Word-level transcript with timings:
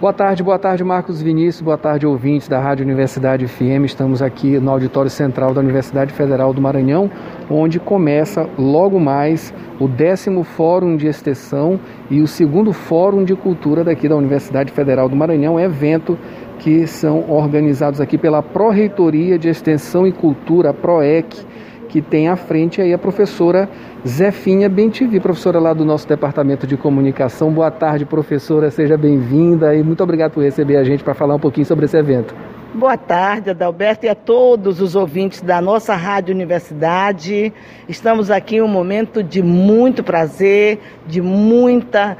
Boa 0.00 0.14
tarde, 0.14 0.42
boa 0.42 0.58
tarde, 0.58 0.82
Marcos 0.82 1.20
Vinícius, 1.20 1.60
boa 1.60 1.76
tarde, 1.76 2.06
ouvintes 2.06 2.48
da 2.48 2.58
Rádio 2.58 2.86
Universidade 2.86 3.46
FM. 3.46 3.84
Estamos 3.84 4.22
aqui 4.22 4.58
no 4.58 4.70
auditório 4.70 5.10
central 5.10 5.52
da 5.52 5.60
Universidade 5.60 6.10
Federal 6.14 6.54
do 6.54 6.60
Maranhão, 6.62 7.10
onde 7.50 7.78
começa 7.78 8.48
logo 8.58 8.98
mais 8.98 9.52
o 9.78 9.86
décimo 9.86 10.42
Fórum 10.42 10.96
de 10.96 11.06
Extensão 11.06 11.78
e 12.10 12.22
o 12.22 12.26
segundo 12.26 12.72
Fórum 12.72 13.24
de 13.24 13.36
Cultura 13.36 13.84
daqui 13.84 14.08
da 14.08 14.16
Universidade 14.16 14.72
Federal 14.72 15.06
do 15.06 15.14
Maranhão, 15.14 15.60
evento 15.60 16.18
que 16.58 16.86
são 16.86 17.30
organizados 17.30 18.00
aqui 18.00 18.16
pela 18.16 18.42
Pró-Reitoria 18.42 19.38
de 19.38 19.50
Extensão 19.50 20.06
e 20.06 20.12
Cultura, 20.12 20.72
PROEC, 20.72 21.44
que 21.90 22.00
tem 22.00 22.28
à 22.28 22.36
frente 22.36 22.80
aí 22.80 22.94
a 22.94 22.98
professora 22.98 23.68
Zefinha 24.06 24.68
Bentivi, 24.68 25.18
professora 25.18 25.58
lá 25.58 25.74
do 25.74 25.84
nosso 25.84 26.06
Departamento 26.08 26.64
de 26.64 26.76
Comunicação. 26.76 27.50
Boa 27.52 27.70
tarde, 27.70 28.06
professora, 28.06 28.70
seja 28.70 28.96
bem-vinda 28.96 29.74
e 29.74 29.82
muito 29.82 30.00
obrigado 30.00 30.32
por 30.32 30.44
receber 30.44 30.76
a 30.76 30.84
gente 30.84 31.02
para 31.02 31.14
falar 31.14 31.34
um 31.34 31.40
pouquinho 31.40 31.66
sobre 31.66 31.86
esse 31.86 31.96
evento. 31.96 32.32
Boa 32.72 32.96
tarde, 32.96 33.50
Adalberto, 33.50 34.06
e 34.06 34.08
a 34.08 34.14
todos 34.14 34.80
os 34.80 34.94
ouvintes 34.94 35.42
da 35.42 35.60
nossa 35.60 35.96
Rádio 35.96 36.32
Universidade. 36.32 37.52
Estamos 37.88 38.30
aqui 38.30 38.56
em 38.56 38.62
um 38.62 38.68
momento 38.68 39.20
de 39.24 39.42
muito 39.42 40.04
prazer, 40.04 40.78
de 41.08 41.20
muita 41.20 42.16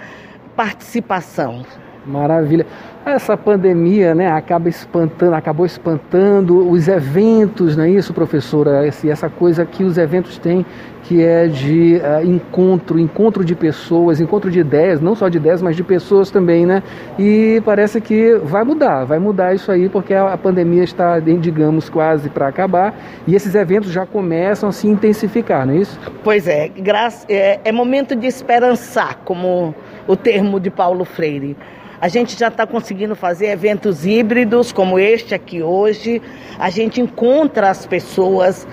participação. 0.57 1.62
Maravilha. 2.05 2.66
Essa 3.10 3.37
pandemia, 3.37 4.14
né, 4.14 4.30
acaba 4.30 4.69
espantando, 4.69 5.34
acabou 5.34 5.66
espantando 5.66 6.70
os 6.70 6.87
eventos, 6.87 7.77
não 7.77 7.84
é 7.84 7.91
isso, 7.91 8.14
professora? 8.14 8.87
Esse, 8.87 9.10
essa 9.10 9.28
coisa 9.28 9.66
que 9.66 9.82
os 9.82 9.98
eventos 9.98 10.38
têm, 10.38 10.64
que 11.02 11.24
é 11.24 11.48
de 11.48 11.96
uh, 11.96 12.24
encontro, 12.24 12.98
encontro 12.98 13.45
de 13.45 13.56
pessoas, 13.56 14.20
encontro 14.20 14.48
de 14.48 14.60
ideias, 14.60 15.01
não 15.01 15.16
só 15.16 15.28
de 15.28 15.38
ideias, 15.38 15.60
mas 15.60 15.74
de 15.74 15.82
pessoas 15.82 16.30
também, 16.30 16.65
né? 16.65 16.84
E 17.18 17.60
parece 17.65 18.01
que 18.01 18.37
vai 18.45 18.62
mudar, 18.62 19.04
vai 19.04 19.18
mudar 19.18 19.54
isso 19.54 19.73
aí, 19.73 19.88
porque 19.88 20.15
a, 20.15 20.32
a 20.32 20.38
pandemia 20.38 20.85
está, 20.85 21.18
digamos, 21.18 21.88
quase 21.88 22.30
para 22.30 22.46
acabar, 22.46 22.95
e 23.26 23.35
esses 23.35 23.57
eventos 23.57 23.90
já 23.90 24.07
começam 24.07 24.68
a 24.68 24.73
se 24.73 24.87
intensificar, 24.87 25.66
não 25.66 25.74
é 25.74 25.79
isso? 25.79 25.98
Pois 26.23 26.46
é, 26.46 26.68
graça, 26.68 27.26
é, 27.29 27.59
é 27.65 27.73
momento 27.73 28.15
de 28.15 28.29
esperançar, 28.29 29.18
como 29.24 29.74
o 30.07 30.16
termo 30.16 30.60
de 30.60 30.70
Paulo 30.70 31.04
Freire. 31.04 31.57
A 32.01 32.09
gente 32.09 32.38
já 32.38 32.48
está 32.48 32.66
conseguindo 32.66 33.15
fazer 33.15 33.48
eventos 33.48 34.06
híbridos, 34.06 34.73
como 34.73 34.98
este 34.98 35.34
aqui 35.34 35.62
hoje. 35.62 36.23
A 36.59 36.70
gente 36.70 36.98
encontra 36.98 37.68
as 37.68 37.84
pessoas, 37.84 38.66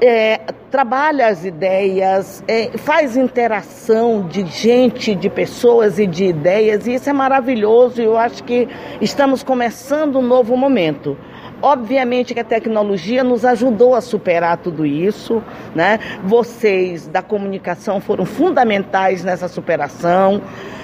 é, 0.00 0.38
trabalha 0.70 1.26
as 1.26 1.44
ideias, 1.44 2.42
é, 2.48 2.70
faz 2.78 3.14
interação 3.14 4.26
de 4.26 4.46
gente, 4.46 5.14
de 5.14 5.28
pessoas 5.28 5.98
e 5.98 6.06
de 6.06 6.24
ideias, 6.24 6.86
e 6.86 6.94
isso 6.94 7.10
é 7.10 7.12
maravilhoso. 7.12 8.00
Eu 8.00 8.16
acho 8.16 8.42
que 8.42 8.66
estamos 9.02 9.42
começando 9.42 10.18
um 10.18 10.22
novo 10.22 10.56
momento. 10.56 11.14
Obviamente 11.60 12.34
que 12.34 12.40
a 12.40 12.44
tecnologia 12.44 13.24
nos 13.24 13.44
ajudou 13.44 13.94
a 13.96 14.00
superar 14.00 14.58
tudo 14.58 14.86
isso, 14.86 15.42
né? 15.74 15.98
Vocês 16.22 17.08
da 17.08 17.20
comunicação 17.20 18.00
foram 18.00 18.24
fundamentais 18.24 19.24
nessa 19.24 19.48
superação. 19.48 20.40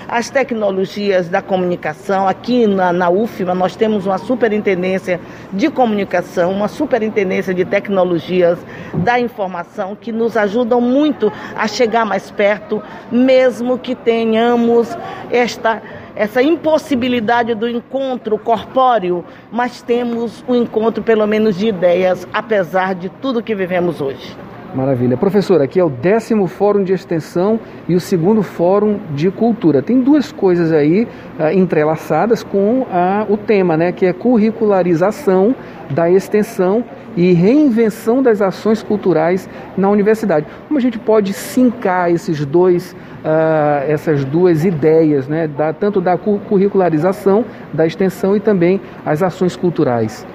As 0.09 0.29
tecnologias 0.29 1.29
da 1.29 1.41
comunicação, 1.41 2.29
aqui 2.29 2.67
na, 2.67 2.93
na 2.93 3.09
UFMA 3.09 3.55
nós 3.55 3.75
temos 3.75 4.05
uma 4.05 4.19
superintendência 4.19 5.21
de 5.53 5.71
comunicação, 5.71 6.51
uma 6.51 6.69
superintendência 6.69 7.55
de 7.55 7.65
tecnologias 7.65 8.59
da 8.93 9.19
informação 9.19 9.97
que 9.97 10.13
nos 10.13 10.37
ajudam 10.37 10.81
muito 10.81 11.33
a 11.57 11.67
chegar 11.67 12.05
mais 12.05 12.31
perto, 12.31 12.83
mesmo 13.11 13.79
que 13.79 13.95
tenhamos 13.95 14.95
esta 15.31 15.81
essa 16.17 16.43
impossibilidade 16.43 17.55
do 17.55 17.69
encontro 17.69 18.39
corpóreo, 18.39 19.25
mas 19.51 19.83
temos 19.83 20.45
um 20.49 20.55
encontro, 20.55 21.03
pelo 21.03 21.27
menos, 21.27 21.57
de 21.57 21.69
ideias, 21.69 22.27
apesar 22.33 22.95
de 22.95 23.09
tudo 23.09 23.43
que 23.43 23.55
vivemos 23.55 24.01
hoje. 24.01 24.37
Maravilha. 24.75 25.17
Professor, 25.17 25.63
aqui 25.63 25.79
é 25.79 25.85
o 25.85 25.89
décimo 25.89 26.49
Fórum 26.49 26.83
de 26.83 26.93
Extensão 26.93 27.61
e 27.89 27.95
o 27.95 28.01
segundo 28.01 28.43
Fórum 28.43 28.99
de 29.15 29.31
Cultura. 29.31 29.81
Tem 29.81 30.01
duas 30.01 30.33
coisas 30.33 30.73
aí 30.73 31.07
uh, 31.39 31.49
entrelaçadas 31.53 32.43
com 32.43 32.81
uh, 32.81 33.33
o 33.33 33.37
tema, 33.37 33.77
né, 33.77 33.93
que 33.93 34.05
é 34.05 34.13
curricularização 34.13 35.55
da 35.91 36.11
extensão 36.11 36.85
e 37.17 37.33
reinvenção 37.33 38.23
das 38.23 38.41
ações 38.41 38.83
culturais 38.83 39.49
na 39.77 39.89
universidade. 39.89 40.47
Como 40.69 40.79
a 40.79 40.83
gente 40.83 40.99
pode 40.99 41.33
sincar 41.33 42.11
esses 42.11 42.45
dois, 42.45 42.93
uh, 42.93 43.89
essas 43.89 44.25
duas 44.25 44.65
ideias, 44.65 45.29
né, 45.29 45.47
da, 45.47 45.73
tanto 45.73 46.01
da 46.01 46.17
curricularização 46.17 47.45
da 47.73 47.87
extensão 47.87 48.37
e 48.37 48.41
também 48.41 48.81
as 49.05 49.23
ações 49.23 49.57
culturais? 49.57 50.27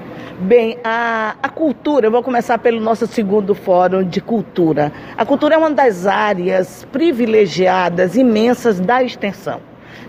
Bem, 0.42 0.78
a, 0.86 1.36
a 1.44 1.50
cultura, 1.50 2.08
eu 2.08 2.12
vou 2.12 2.24
começar 2.24 2.58
pelo 2.60 2.80
nosso 2.80 3.06
segundo 3.08 3.54
fórum 3.54 4.02
de 4.02 4.22
cultura. 4.22 4.90
A 5.18 5.26
cultura 5.26 5.56
é 5.56 5.58
uma 5.58 5.70
das 5.70 6.08
áreas 6.08 6.88
privilegiadas, 6.94 8.16
imensas 8.16 8.80
da 8.80 9.04
extensão. 9.04 9.60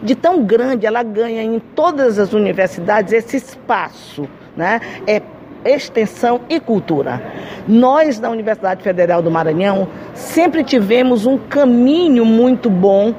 De 0.00 0.14
tão 0.14 0.44
grande, 0.44 0.86
ela 0.86 1.02
ganha 1.02 1.42
em 1.42 1.58
todas 1.58 2.16
as 2.16 2.32
universidades 2.32 3.12
esse 3.12 3.38
espaço, 3.38 4.28
né? 4.56 4.80
É 5.04 5.20
extensão 5.64 6.40
e 6.48 6.58
cultura. 6.60 7.22
Nós, 7.66 8.18
da 8.18 8.30
Universidade 8.30 8.82
Federal 8.82 9.22
do 9.22 9.30
Maranhão, 9.30 9.88
sempre 10.14 10.64
tivemos 10.64 11.26
um 11.26 11.38
caminho 11.38 12.24
muito 12.24 12.68
bom 12.68 13.14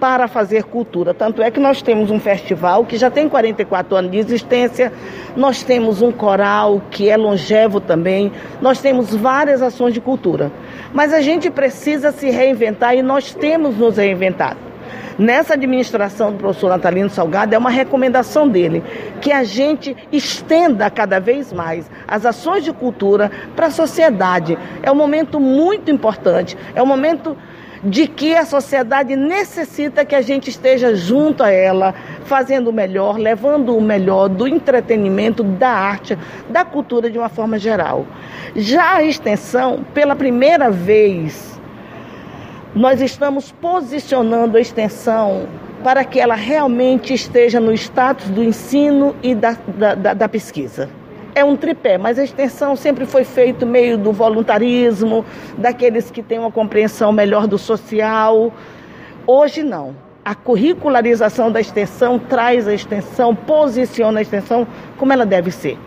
para 0.00 0.26
fazer 0.26 0.64
cultura. 0.64 1.12
Tanto 1.12 1.42
é 1.42 1.50
que 1.50 1.60
nós 1.60 1.82
temos 1.82 2.10
um 2.10 2.18
festival 2.18 2.86
que 2.86 2.96
já 2.96 3.10
tem 3.10 3.28
44 3.28 3.94
anos 3.94 4.10
de 4.10 4.18
existência, 4.18 4.90
nós 5.36 5.62
temos 5.62 6.00
um 6.00 6.10
coral 6.10 6.80
que 6.90 7.10
é 7.10 7.16
longevo 7.16 7.80
também, 7.80 8.32
nós 8.62 8.80
temos 8.80 9.14
várias 9.14 9.60
ações 9.60 9.92
de 9.92 10.00
cultura. 10.00 10.50
Mas 10.92 11.12
a 11.12 11.20
gente 11.20 11.50
precisa 11.50 12.10
se 12.10 12.30
reinventar 12.30 12.96
e 12.96 13.02
nós 13.02 13.34
temos 13.34 13.76
nos 13.76 13.98
reinventado. 13.98 14.69
Nessa 15.18 15.54
administração 15.54 16.32
do 16.32 16.38
professor 16.38 16.70
Natalino 16.70 17.10
Salgado, 17.10 17.54
é 17.54 17.58
uma 17.58 17.70
recomendação 17.70 18.48
dele 18.48 18.82
que 19.20 19.32
a 19.32 19.44
gente 19.44 19.96
estenda 20.10 20.88
cada 20.88 21.20
vez 21.20 21.52
mais 21.52 21.90
as 22.08 22.24
ações 22.24 22.64
de 22.64 22.72
cultura 22.72 23.30
para 23.54 23.66
a 23.66 23.70
sociedade. 23.70 24.58
É 24.82 24.90
um 24.90 24.94
momento 24.94 25.38
muito 25.38 25.90
importante, 25.90 26.56
é 26.74 26.82
um 26.82 26.86
momento 26.86 27.36
de 27.82 28.06
que 28.06 28.34
a 28.34 28.44
sociedade 28.44 29.16
necessita 29.16 30.04
que 30.04 30.14
a 30.14 30.20
gente 30.20 30.50
esteja 30.50 30.94
junto 30.94 31.42
a 31.42 31.50
ela, 31.50 31.94
fazendo 32.24 32.68
o 32.68 32.72
melhor, 32.72 33.18
levando 33.18 33.76
o 33.76 33.80
melhor 33.80 34.28
do 34.28 34.46
entretenimento, 34.46 35.42
da 35.42 35.70
arte, 35.70 36.16
da 36.48 36.64
cultura 36.64 37.10
de 37.10 37.18
uma 37.18 37.28
forma 37.28 37.58
geral. 37.58 38.06
Já 38.54 38.96
a 38.96 39.04
extensão, 39.04 39.84
pela 39.94 40.14
primeira 40.14 40.70
vez, 40.70 41.59
nós 42.74 43.00
estamos 43.00 43.50
posicionando 43.52 44.56
a 44.56 44.60
extensão 44.60 45.48
para 45.82 46.04
que 46.04 46.20
ela 46.20 46.34
realmente 46.34 47.14
esteja 47.14 47.58
no 47.58 47.72
status 47.72 48.28
do 48.28 48.42
ensino 48.42 49.16
e 49.22 49.34
da, 49.34 49.56
da, 49.76 50.14
da, 50.14 50.28
pesquisa 50.28 50.88
é 51.34 51.44
um 51.44 51.56
tripé, 51.56 51.96
mas 51.96 52.18
a 52.18 52.24
extensão 52.24 52.76
sempre 52.76 53.06
foi 53.06 53.24
feito 53.24 53.66
meio 53.66 53.96
do 53.96 54.12
voluntarismo, 54.12 55.24
daqueles 55.56 56.10
que 56.10 56.22
têm 56.22 56.38
uma 56.38 56.50
compreensão 56.50 57.12
melhor 57.12 57.46
do 57.46 57.58
social. 57.58 58.52
Hoje 59.26 59.62
não. 59.62 59.94
A 60.24 60.34
curricularização 60.34 61.50
da 61.50 61.60
extensão 61.60 62.18
traz 62.18 62.68
a 62.68 62.74
extensão, 62.74 63.34
posiciona 63.34 64.18
a 64.18 64.22
extensão 64.22 64.66
como 64.98 65.12
ela 65.12 65.24
deve 65.24 65.50
ser. 65.50 65.78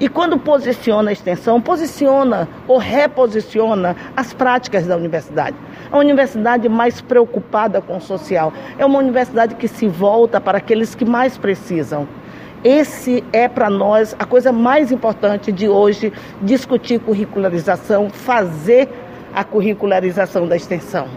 E 0.00 0.08
quando 0.08 0.38
posiciona 0.38 1.10
a 1.10 1.12
extensão, 1.12 1.60
posiciona 1.60 2.48
ou 2.66 2.78
reposiciona 2.78 3.94
as 4.16 4.32
práticas 4.32 4.86
da 4.86 4.96
universidade. 4.96 5.54
A 5.92 5.98
universidade 5.98 6.70
mais 6.70 7.02
preocupada 7.02 7.82
com 7.82 7.98
o 7.98 8.00
social 8.00 8.50
é 8.78 8.86
uma 8.86 8.98
universidade 8.98 9.56
que 9.56 9.68
se 9.68 9.86
volta 9.86 10.40
para 10.40 10.56
aqueles 10.56 10.94
que 10.94 11.04
mais 11.04 11.36
precisam. 11.36 12.08
Esse 12.64 13.22
é 13.30 13.46
para 13.46 13.68
nós 13.68 14.16
a 14.18 14.24
coisa 14.24 14.50
mais 14.50 14.90
importante 14.90 15.52
de 15.52 15.68
hoje, 15.68 16.10
discutir 16.40 16.98
curricularização, 17.00 18.08
fazer 18.08 18.88
a 19.34 19.44
curricularização 19.44 20.48
da 20.48 20.56
extensão. 20.56 21.08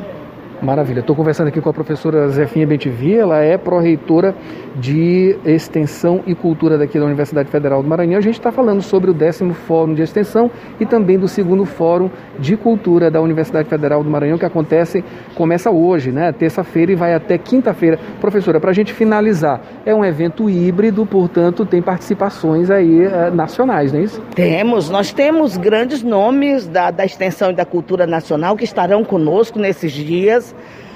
Maravilha. 0.63 1.01
Estou 1.01 1.13
conversando 1.13 1.49
aqui 1.49 1.59
com 1.59 1.69
a 1.69 1.73
professora 1.73 2.29
Zefinha 2.29 2.65
Bentivi, 2.65 3.13
ela 3.13 3.39
é 3.39 3.57
pró-reitora 3.57 4.33
de 4.77 5.37
Extensão 5.45 6.21
e 6.25 6.33
Cultura 6.33 6.77
daqui 6.77 6.97
da 6.97 7.05
Universidade 7.05 7.49
Federal 7.49 7.83
do 7.83 7.89
Maranhão. 7.89 8.17
A 8.17 8.21
gente 8.21 8.39
está 8.39 8.49
falando 8.49 8.81
sobre 8.81 9.11
o 9.11 9.13
décimo 9.13 9.53
Fórum 9.53 9.93
de 9.93 10.01
Extensão 10.01 10.49
e 10.79 10.85
também 10.85 11.19
do 11.19 11.27
segundo 11.27 11.65
Fórum 11.65 12.09
de 12.39 12.55
Cultura 12.55 13.11
da 13.11 13.19
Universidade 13.19 13.67
Federal 13.67 14.01
do 14.05 14.09
Maranhão, 14.09 14.37
que 14.37 14.45
acontece, 14.45 15.03
começa 15.35 15.69
hoje, 15.69 16.13
né, 16.13 16.31
terça-feira 16.31 16.93
e 16.93 16.95
vai 16.95 17.13
até 17.13 17.37
quinta-feira. 17.37 17.99
Professora, 18.21 18.57
para 18.57 18.71
a 18.71 18.73
gente 18.73 18.93
finalizar, 18.93 19.59
é 19.85 19.93
um 19.93 20.03
evento 20.05 20.49
híbrido, 20.49 21.05
portanto, 21.05 21.65
tem 21.65 21.81
participações 21.81 22.71
aí 22.71 23.05
uh, 23.05 23.35
nacionais, 23.35 23.91
não 23.91 23.99
é 23.99 24.03
isso? 24.03 24.21
Temos, 24.33 24.89
nós 24.89 25.11
temos 25.11 25.57
grandes 25.57 26.01
nomes 26.01 26.67
da, 26.69 26.89
da 26.89 27.03
Extensão 27.03 27.51
e 27.51 27.53
da 27.53 27.65
Cultura 27.65 28.07
Nacional 28.07 28.55
que 28.55 28.63
estarão 28.63 29.03
conosco 29.03 29.59
nesses 29.59 29.91
dias. 29.91 30.52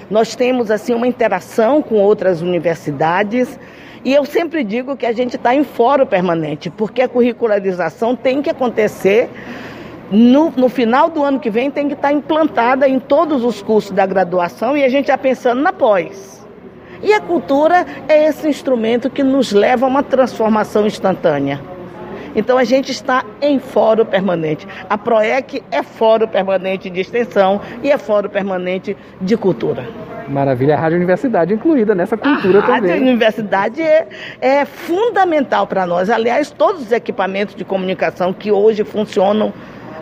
Nós 0.09 0.35
temos 0.35 0.71
assim 0.71 0.93
uma 0.93 1.07
interação 1.07 1.81
com 1.81 1.95
outras 1.95 2.41
universidades. 2.41 3.59
E 4.05 4.13
eu 4.13 4.23
sempre 4.25 4.63
digo 4.63 4.95
que 4.95 5.05
a 5.05 5.11
gente 5.11 5.35
está 5.35 5.53
em 5.53 5.63
fórum 5.63 6.05
permanente, 6.05 6.69
porque 6.69 7.01
a 7.01 7.07
curricularização 7.07 8.15
tem 8.15 8.41
que 8.41 8.49
acontecer 8.49 9.29
no, 10.09 10.51
no, 10.51 10.69
final 10.69 11.09
do 11.09 11.23
ano 11.23 11.39
que 11.39 11.49
vem 11.49 11.69
tem 11.69 11.87
que 11.87 11.93
estar 11.93 12.13
implantada 12.13 12.87
em 12.87 12.99
todos 12.99 13.43
os 13.43 13.61
cursos 13.61 13.91
da 13.91 14.05
graduação 14.05 14.77
e 14.77 14.83
a 14.83 14.89
gente 14.89 15.07
já 15.07 15.17
pensando 15.17 15.61
na 15.61 15.73
pós. 15.73 16.47
E 17.03 17.13
a 17.13 17.19
cultura 17.19 17.85
é 18.07 18.25
esse 18.25 18.47
instrumento 18.47 19.09
que 19.09 19.21
nos 19.21 19.51
leva 19.51 19.85
a 19.85 19.89
uma 19.89 20.01
transformação 20.01 20.87
instantânea. 20.87 21.59
Então 22.37 22.57
a 22.57 22.63
gente 22.63 22.91
está 22.91 23.25
em 23.41 23.57
fórum 23.57 24.05
permanente. 24.05 24.67
A 24.87 24.95
PROEC 24.95 25.63
é 25.71 25.81
fórum 25.81 26.27
permanente 26.27 26.87
de 26.87 27.01
extensão 27.01 27.59
e 27.83 27.91
é 27.91 27.97
fórum 27.97 28.29
permanente 28.29 28.95
de 29.19 29.35
cultura. 29.35 29.83
Maravilha, 30.29 30.75
a 30.75 30.79
Rádio 30.79 30.97
Universidade 30.97 31.53
incluída 31.53 31.95
nessa 31.95 32.15
cultura 32.15 32.59
a 32.59 32.61
também. 32.61 32.91
A 32.91 32.93
Rádio 32.93 33.07
Universidade 33.07 33.81
é, 33.81 34.07
é 34.39 34.65
fundamental 34.65 35.65
para 35.65 35.87
nós. 35.87 36.11
Aliás, 36.11 36.51
todos 36.51 36.83
os 36.83 36.91
equipamentos 36.91 37.55
de 37.55 37.65
comunicação 37.65 38.31
que 38.31 38.51
hoje 38.51 38.83
funcionam 38.83 39.51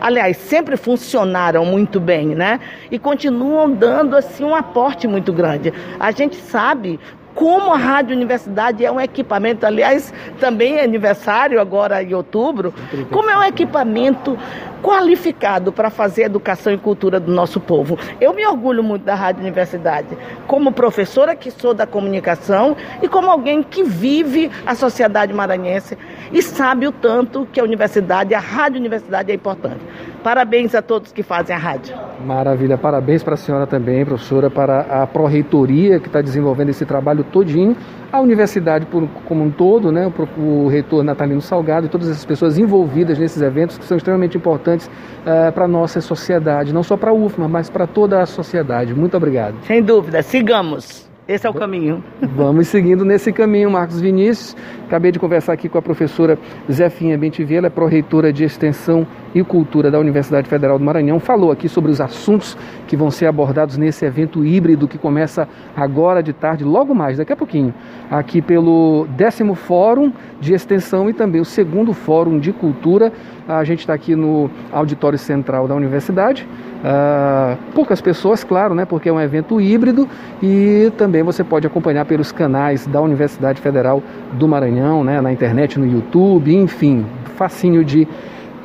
aliás, 0.02 0.38
sempre 0.38 0.76
funcionaram 0.76 1.66
muito 1.66 2.00
bem, 2.00 2.28
né? 2.28 2.60
E 2.92 3.00
continuam 3.00 3.72
dando 3.72 4.16
assim 4.16 4.44
um 4.44 4.54
aporte 4.54 5.08
muito 5.08 5.32
grande. 5.32 5.74
A 6.00 6.12
gente 6.12 6.36
sabe 6.36 7.00
como 7.36 7.74
a 7.74 7.78
Rádio 7.78 8.16
Universidade 8.16 8.84
é 8.84 8.90
um 8.90 9.00
equipamento, 9.00 9.66
aliás, 9.66 10.14
também 10.40 10.78
é 10.78 10.84
aniversário 10.84 11.60
agora 11.60 12.02
em 12.02 12.14
outubro, 12.14 12.74
como 13.12 13.30
é 13.30 13.38
um 13.38 13.44
equipamento 13.44 14.38
qualificado 14.86 15.72
para 15.72 15.90
fazer 15.90 16.26
educação 16.26 16.72
e 16.72 16.78
cultura 16.78 17.20
do 17.20 17.32
nosso 17.32 17.60
povo. 17.60 17.98
Eu 18.22 18.36
me 18.36 18.46
orgulho 18.46 18.84
muito 18.84 19.02
da 19.02 19.16
Rádio 19.16 19.42
Universidade, 19.42 20.16
como 20.46 20.72
professora 20.72 21.36
que 21.36 21.50
sou 21.50 21.74
da 21.74 21.88
comunicação 21.88 22.78
e 23.02 23.08
como 23.08 23.28
alguém 23.28 23.64
que 23.64 23.84
vive 23.84 24.52
a 24.64 24.76
sociedade 24.76 25.34
maranhense 25.34 25.98
e 26.32 26.40
sabe 26.40 26.86
o 26.86 26.92
tanto 26.92 27.48
que 27.52 27.60
a 27.60 27.64
universidade, 27.64 28.36
a 28.36 28.40
Rádio 28.40 28.80
Universidade 28.80 29.32
é 29.32 29.36
importante. 29.36 29.80
Parabéns 30.24 30.76
a 30.76 30.84
todos 30.84 31.12
que 31.12 31.24
fazem 31.24 31.56
a 31.56 31.60
rádio. 31.60 31.96
Maravilha, 32.24 32.78
parabéns 32.78 33.24
para 33.24 33.34
a 33.34 33.38
senhora 33.38 33.66
também, 33.66 34.06
professora, 34.06 34.52
para 34.52 34.82
a 34.82 35.08
Pró-Reitoria 35.08 36.00
que 36.00 36.08
está 36.08 36.22
desenvolvendo 36.22 36.70
esse 36.70 36.86
trabalho 36.86 37.24
todinho, 37.24 37.76
a 38.12 38.22
universidade 38.22 38.86
por, 38.86 39.08
como 39.26 39.44
um 39.44 39.52
todo, 39.52 39.92
né, 39.92 40.08
o, 40.08 40.42
o, 40.42 40.68
reitor 40.68 41.04
Natalino 41.04 41.42
Salgado 41.42 41.86
e 41.86 41.90
todas 41.90 42.10
essas 42.10 42.26
pessoas 42.26 42.58
envolvidas 42.58 43.20
nesses 43.20 43.42
eventos 43.42 43.78
que 43.78 43.86
são 43.86 43.98
extremamente 43.98 44.38
importantes 44.38 44.75
uh, 44.84 45.52
para 45.54 45.66
a 45.66 45.68
nossa 45.68 46.02
sociedade, 46.02 46.74
não 46.74 46.84
só 46.84 46.98
para 46.98 47.12
a 47.12 47.14
UFMA, 47.14 47.48
mas 47.48 47.70
para 47.70 47.88
toda 47.88 48.22
a 48.22 48.26
sociedade. 48.26 48.94
Muito 48.94 49.16
obrigado. 49.16 49.56
Sem 49.66 49.82
dúvida, 49.82 50.22
sigamos. 50.22 51.08
Esse 51.28 51.48
é 51.48 51.50
o 51.50 51.54
caminho. 51.56 52.04
Vamos 52.22 52.68
seguindo 52.68 53.04
nesse 53.04 53.34
caminho, 53.34 53.72
Marcos 53.72 54.00
Vinícius. 54.00 54.56
Acabei 54.86 55.12
de 55.12 55.18
conversar 55.18 55.54
aqui 55.54 55.68
com 55.68 55.76
a 55.76 55.82
professora 55.82 56.38
Zefinha 56.72 57.18
Bentivela, 57.18 57.68
pró-reitora 57.68 58.32
de 58.32 58.44
Extensão 58.44 59.08
e 59.34 59.44
Cultura 59.44 59.90
da 59.90 59.98
Universidade 59.98 60.48
Federal 60.48 60.78
do 60.78 60.86
Maranhão. 60.86 61.20
Falou 61.20 61.52
aqui 61.52 61.68
sobre 61.68 61.90
os 61.92 62.00
assuntos 62.00 62.56
que 62.88 62.96
vão 62.96 63.10
ser 63.10 63.26
abordados 63.26 63.76
nesse 63.76 64.06
evento 64.06 64.46
híbrido 64.46 64.88
que 64.88 65.00
começa 65.00 65.50
agora 65.76 66.22
de 66.22 66.32
tarde, 66.32 66.64
logo 66.64 66.94
mais, 66.94 67.18
daqui 67.18 67.34
a 67.34 67.36
pouquinho, 67.36 67.74
aqui 68.12 68.40
pelo 68.40 69.08
décimo 69.18 69.56
Fórum 69.56 70.14
de 70.40 70.54
Extensão 70.54 71.10
e 71.10 71.14
também 71.14 71.42
o 71.42 71.46
segundo 71.46 71.92
Fórum 71.92 72.38
de 72.38 72.54
Cultura. 72.54 73.12
A 73.48 73.64
gente 73.64 73.80
está 73.80 73.96
aqui 73.96 74.16
no 74.16 74.50
Auditório 74.72 75.18
Central 75.18 75.68
da 75.68 75.74
Universidade. 75.74 76.48
Uh, 76.86 77.58
poucas 77.74 78.00
pessoas, 78.00 78.44
claro, 78.44 78.76
né, 78.76 78.86
porque 78.86 79.10
é 79.10 79.12
um 79.12 79.20
evento 79.20 79.60
híbrido 79.60 80.08
e 80.42 80.92
também 81.16 81.24
você 81.24 81.46
pode 81.46 81.66
acompanhar 81.66 82.04
pelos 82.04 82.34
canais 82.34 82.86
da 82.86 83.00
Universidade 83.00 83.62
Federal 83.62 84.04
do 84.34 84.50
Maranhão, 84.50 85.02
né, 85.02 85.22
na 85.22 85.32
internet, 85.32 85.80
no 85.80 85.88
YouTube, 85.88 86.54
enfim, 86.54 87.06
facinho 87.38 87.86
de 87.86 88.06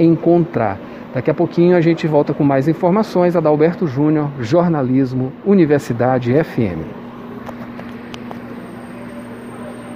encontrar. 0.00 0.76
Daqui 1.14 1.30
a 1.30 1.34
pouquinho 1.34 1.76
a 1.76 1.80
gente 1.80 2.08
volta 2.08 2.34
com 2.34 2.42
mais 2.42 2.66
informações. 2.66 3.36
Adalberto 3.36 3.86
Júnior, 3.86 4.30
Jornalismo, 4.40 5.32
Universidade 5.46 6.32
FM. 6.42 6.99